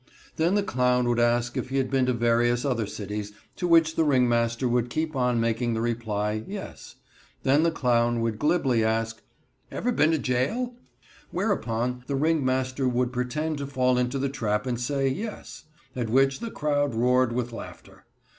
[0.37, 3.95] Then the clown would ask if he had been to various other cities, to which
[3.95, 6.95] the ringmaster would keep on making the reply "Yes."
[7.43, 9.21] Then the clown would glibly ask:
[9.69, 10.73] "Ever been to jail?"
[11.29, 16.39] Whereupon the ringmaster would pretend to fall into the trap and say "Yes," at which
[16.39, 18.05] the crowd roared with laughter.